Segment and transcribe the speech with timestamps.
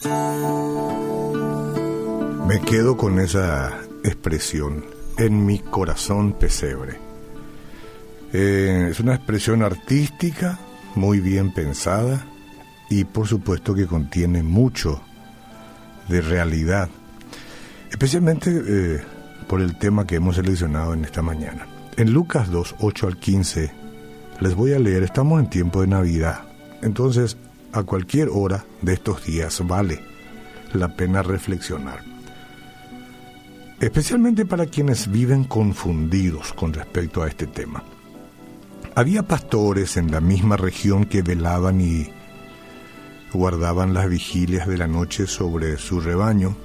[0.00, 0.10] Me
[2.60, 4.84] quedo con esa expresión,
[5.16, 7.00] en mi corazón pesebre.
[8.32, 10.60] Eh, es una expresión artística,
[10.94, 12.24] muy bien pensada
[12.88, 15.02] y por supuesto que contiene mucho
[16.08, 16.88] de realidad,
[17.90, 19.00] especialmente eh,
[19.48, 21.66] por el tema que hemos seleccionado en esta mañana.
[21.96, 23.72] En Lucas 2, 8 al 15,
[24.40, 26.42] les voy a leer, estamos en tiempo de Navidad,
[26.82, 27.36] entonces
[27.72, 30.00] a cualquier hora de estos días vale
[30.72, 32.02] la pena reflexionar.
[33.80, 37.84] Especialmente para quienes viven confundidos con respecto a este tema.
[38.94, 42.10] Había pastores en la misma región que velaban y
[43.32, 46.56] guardaban las vigilias de la noche sobre su rebaño.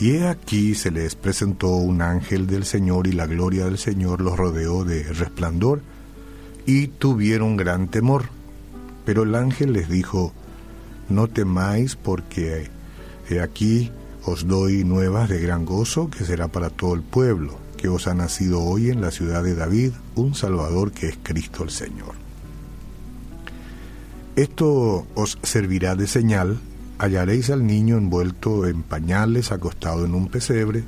[0.00, 4.20] Y he aquí se les presentó un ángel del Señor y la gloria del Señor
[4.20, 5.80] los rodeó de resplandor
[6.66, 8.41] y tuvieron gran temor.
[9.04, 10.32] Pero el ángel les dijo,
[11.08, 12.70] no temáis porque
[13.28, 13.90] he aquí
[14.24, 18.14] os doy nuevas de gran gozo que será para todo el pueblo, que os ha
[18.14, 22.14] nacido hoy en la ciudad de David un Salvador que es Cristo el Señor.
[24.36, 26.58] Esto os servirá de señal,
[26.98, 30.84] hallaréis al niño envuelto en pañales acostado en un pesebre,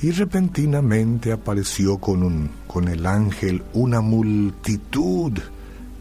[0.00, 5.32] y repentinamente apareció con, un, con el ángel una multitud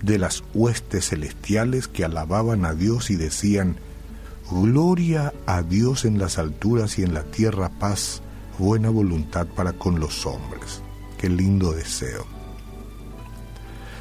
[0.02, 3.78] de las huestes celestiales que alababan a Dios y decían,
[4.50, 8.22] Gloria a Dios en las alturas y en la tierra paz,
[8.58, 10.82] buena voluntad para con los hombres.
[11.18, 12.26] Qué lindo deseo.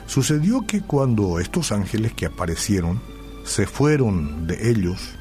[0.06, 3.00] Sucedió que cuando estos ángeles que aparecieron
[3.44, 5.16] se fueron de ellos,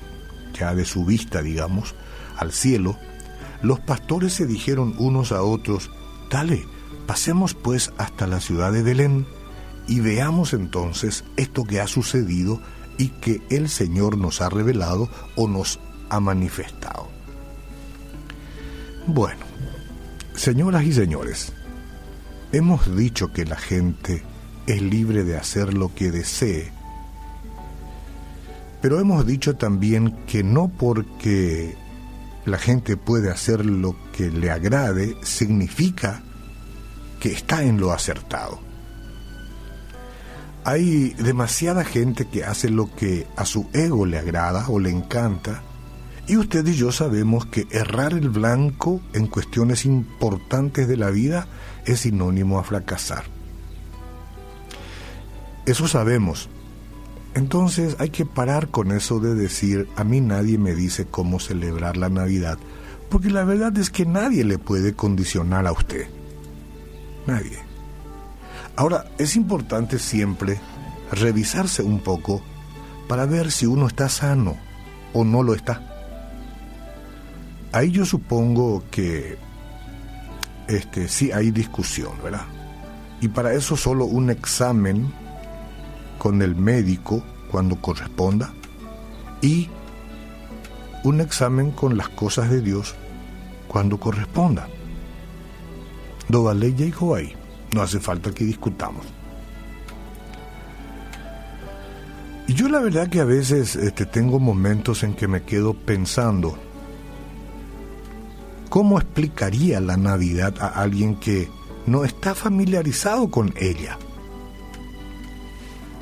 [0.60, 1.95] ya de su vista, digamos,
[2.38, 2.95] al cielo,
[3.64, 5.89] los pastores se dijeron unos a otros,
[6.30, 6.67] dale,
[7.08, 9.26] pasemos pues hasta la ciudad de Belén
[9.88, 12.61] y veamos entonces esto que ha sucedido
[12.97, 17.08] y que el Señor nos ha revelado o nos ha manifestado.
[19.08, 19.45] Bueno,
[20.36, 21.53] señoras y señores,
[22.52, 24.23] hemos dicho que la gente
[24.65, 26.71] es libre de hacer lo que desee,
[28.81, 31.76] pero hemos dicho también que no porque
[32.45, 36.21] la gente puede hacer lo que le agrade significa
[37.20, 38.64] que está en lo acertado.
[40.65, 45.61] Hay demasiada gente que hace lo que a su ego le agrada o le encanta,
[46.27, 51.48] y usted y yo sabemos que errar el blanco en cuestiones importantes de la vida
[51.86, 53.25] es sinónimo a fracasar.
[55.67, 56.49] Eso sabemos.
[57.36, 61.95] Entonces hay que parar con eso de decir, a mí nadie me dice cómo celebrar
[61.95, 62.58] la Navidad,
[63.09, 66.08] porque la verdad es que nadie le puede condicionar a usted.
[67.27, 67.64] Nadie.
[68.75, 70.59] Ahora, es importante siempre
[71.11, 72.41] revisarse un poco
[73.08, 74.58] para ver si uno está sano
[75.13, 75.81] o no lo está.
[77.71, 79.37] Ahí yo supongo que
[80.67, 82.45] este, sí hay discusión, ¿verdad?
[83.21, 85.11] Y para eso solo un examen
[86.17, 88.53] con el médico cuando corresponda
[89.42, 89.69] y
[91.03, 92.95] un examen con las cosas de Dios
[93.67, 94.67] cuando corresponda.
[96.27, 97.36] Do ley dijo ahí,
[97.75, 99.05] no hace falta que discutamos.
[102.47, 106.58] Y yo la verdad que a veces este, tengo momentos en que me quedo pensando,
[108.69, 111.49] ¿cómo explicaría la Navidad a alguien que
[111.86, 113.97] no está familiarizado con ella?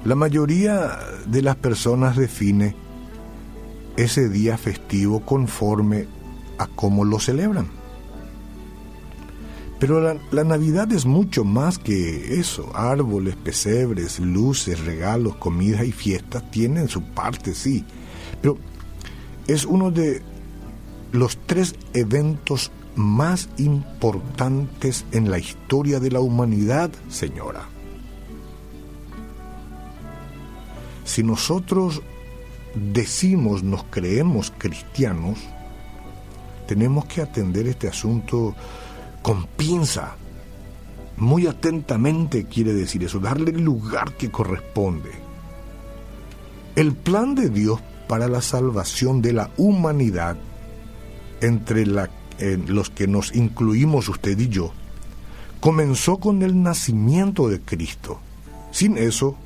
[0.06, 2.76] La mayoría de las personas define
[3.96, 6.08] ese día festivo conforme
[6.60, 7.83] a cómo lo celebran.
[9.84, 12.72] Pero la, Navidad es mucho más que eso.
[12.74, 17.84] Árboles, pesebres, luces, regalos, comida y fiestas tienen su parte, sí.
[18.42, 18.58] Pero
[19.46, 20.22] es uno de
[21.12, 27.68] los tres eventos más importantes en la historia de la humanidad, señora.
[31.04, 32.02] Si nosotros
[32.74, 35.40] decimos, nos creemos cristianos,
[36.70, 38.56] tenemos que atender este asunto
[39.24, 40.16] con pinza,
[41.18, 45.10] muy atentamente quiere decir eso, darle el lugar que corresponde.
[46.76, 50.38] El plan de Dios para la salvación de la humanidad,
[51.42, 54.74] entre los que nos incluimos usted y yo,
[55.60, 58.20] comenzó con el nacimiento de Cristo.
[58.72, 59.38] Sin eso,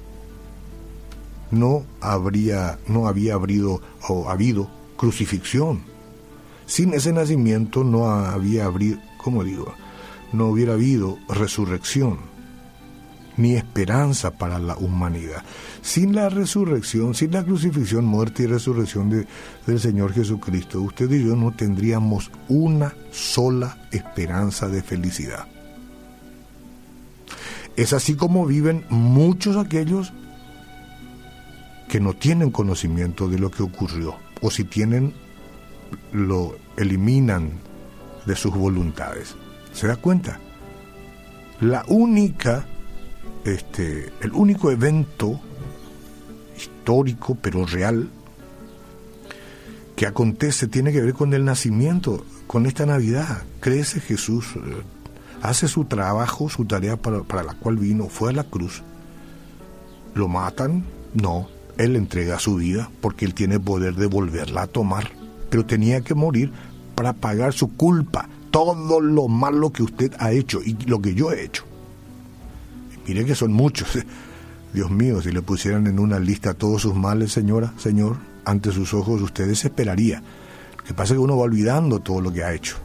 [1.52, 5.84] no habría, no había habido, o habido crucifixión.
[6.66, 9.74] Sin ese nacimiento no había habido, como digo,
[10.32, 12.20] no hubiera habido resurrección.
[13.36, 15.44] ni esperanza para la humanidad.
[15.82, 19.28] Sin la resurrección, sin la crucifixión, muerte y resurrección de,
[19.68, 25.46] del Señor Jesucristo, usted y yo no tendríamos una sola esperanza de felicidad.
[27.76, 30.14] Es así como viven muchos aquellos
[31.90, 35.14] que no tienen conocimiento de lo que ocurrió, o si tienen,
[36.14, 37.67] lo eliminan
[38.28, 39.36] de sus voluntades.
[39.74, 40.40] ¿Se da cuenta?
[41.62, 42.66] La única,
[43.46, 45.40] este, el único evento
[46.56, 48.10] histórico pero real
[49.96, 53.44] que acontece tiene que ver con el nacimiento, con esta Navidad.
[53.60, 54.60] Crece Jesús, eh,
[55.42, 58.84] hace su trabajo, su tarea para, para la cual vino, fue a la cruz.
[60.14, 60.84] ¿Lo matan?
[61.16, 61.48] No,
[61.78, 65.10] él entrega su vida porque él tiene poder de volverla a tomar,
[65.50, 66.52] pero tenía que morir
[66.98, 71.32] para pagar su culpa, todo lo malo que usted ha hecho y lo que yo
[71.32, 71.64] he hecho.
[73.08, 73.88] mire que son muchos.
[74.74, 78.96] Dios mío, si le pusieran en una lista todos sus males, señora, señor, ante sus
[78.96, 80.24] ojos, usted desesperaría.
[80.76, 82.78] Lo que pasa es que uno va olvidando todo lo que ha hecho.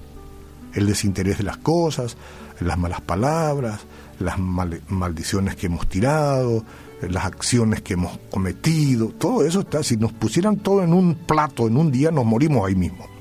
[0.74, 2.18] El desinterés de las cosas,
[2.60, 3.80] las malas palabras,
[4.20, 6.62] las maldiciones que hemos tirado,
[7.00, 11.66] las acciones que hemos cometido, todo eso está, si nos pusieran todo en un plato
[11.66, 13.11] en un día, nos morimos ahí mismo.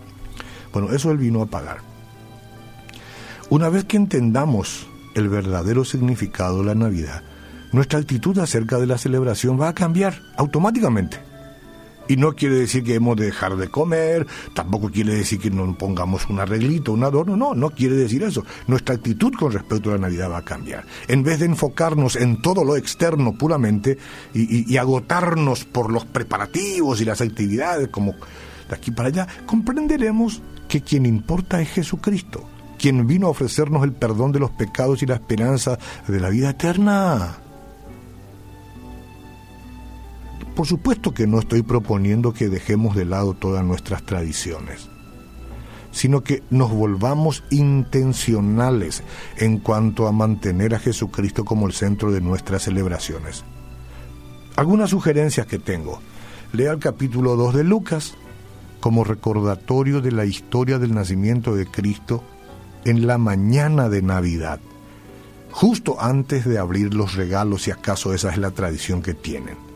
[0.71, 1.77] Bueno, eso él vino a pagar.
[3.49, 7.23] Una vez que entendamos el verdadero significado de la Navidad,
[7.71, 11.31] nuestra actitud acerca de la celebración va a cambiar automáticamente.
[12.07, 15.77] Y no quiere decir que hemos de dejar de comer, tampoco quiere decir que no
[15.77, 18.43] pongamos un arreglito, un adorno, no, no quiere decir eso.
[18.67, 20.83] Nuestra actitud con respecto a la Navidad va a cambiar.
[21.07, 23.97] En vez de enfocarnos en todo lo externo puramente
[24.33, 28.15] y, agotarnos por los preparativos y las actividades como
[28.67, 30.41] de aquí para allá, comprenderemos
[30.71, 32.45] que quien importa es Jesucristo,
[32.79, 35.77] quien vino a ofrecernos el perdón de los pecados y la esperanza
[36.07, 37.35] de la vida eterna.
[40.55, 44.87] Por supuesto que no estoy proponiendo que dejemos de lado todas nuestras tradiciones,
[45.91, 49.03] sino que nos volvamos intencionales
[49.39, 53.43] en cuanto a mantener a Jesucristo como el centro de nuestras celebraciones.
[54.55, 55.99] Algunas sugerencias que tengo.
[56.53, 58.15] Lea el capítulo 2 de Lucas
[58.81, 62.21] como recordatorio de la historia del nacimiento de Cristo
[62.83, 64.59] en la mañana de Navidad,
[65.51, 69.71] justo antes de abrir los regalos, si acaso esa es la tradición que tienen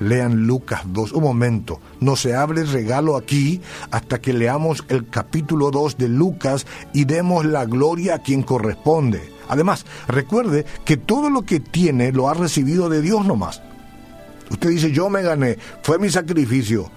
[0.00, 1.12] lean Lucas 2.
[1.12, 3.60] Un momento, no se abre el regalo aquí
[3.90, 9.32] hasta que leamos el capítulo 2 de Lucas y demos la gloria a quien corresponde.
[9.48, 13.62] Además, recuerde que todo lo que tiene lo ha recibido de Dios nomás.
[14.50, 16.90] Usted dice, yo me gané, fue mi sacrificio.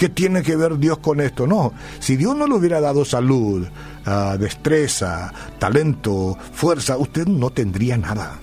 [0.00, 1.46] ¿Qué tiene que ver Dios con esto?
[1.46, 3.68] No, si Dios no le hubiera dado salud,
[4.06, 8.38] ah, destreza, talento, fuerza, usted no tendría nada.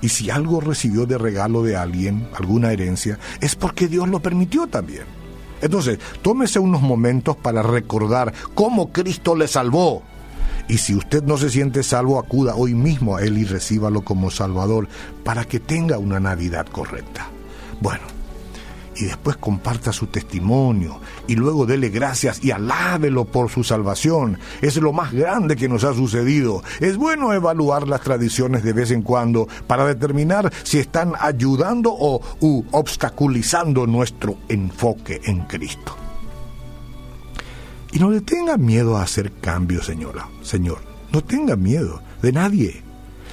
[0.00, 4.66] Y si algo recibió de regalo de alguien, alguna herencia, es porque Dios lo permitió
[4.66, 5.02] también.
[5.60, 10.02] Entonces, tómese unos momentos para recordar cómo Cristo le salvó.
[10.68, 14.30] Y si usted no se siente salvo, acuda hoy mismo a Él y recíbalo como
[14.30, 14.88] Salvador
[15.22, 17.28] para que tenga una Navidad correcta.
[17.82, 18.21] Bueno,
[18.96, 24.38] y después comparta su testimonio y luego dele gracias y alábelo por su salvación.
[24.60, 26.62] Es lo más grande que nos ha sucedido.
[26.80, 32.20] Es bueno evaluar las tradiciones de vez en cuando para determinar si están ayudando o
[32.72, 35.96] obstaculizando nuestro enfoque en Cristo.
[37.92, 40.78] Y no le tenga miedo a hacer cambios, señora, señor.
[41.12, 42.82] No tenga miedo de nadie.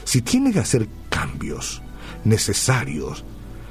[0.04, 1.82] Si tiene que hacer cambios
[2.26, 3.24] necesarios,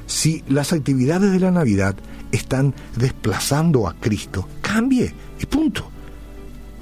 [0.09, 1.95] si las actividades de la Navidad
[2.33, 5.89] están desplazando a Cristo, cambie y punto.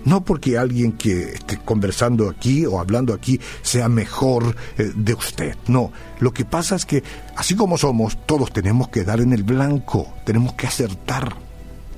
[0.05, 5.57] No porque alguien que esté conversando aquí o hablando aquí sea mejor eh, de usted.
[5.67, 5.91] No,
[6.21, 7.03] lo que pasa es que
[7.37, 11.35] así como somos, todos tenemos que dar en el blanco, tenemos que acertar.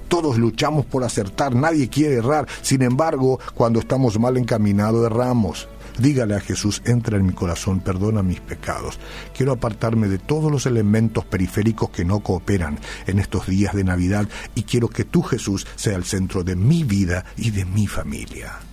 [0.09, 2.49] Todos luchamos por acertar, nadie quiere errar.
[2.63, 5.69] Sin embargo, cuando estamos mal encaminados, erramos.
[5.99, 8.99] Dígale a Jesús, entra en mi corazón, perdona mis pecados.
[9.37, 14.29] Quiero apartarme de todos los elementos periféricos que no cooperan en estos días de Navidad
[14.55, 18.68] y quiero que tú, Jesús, sea el centro de mi vida y de mi familia.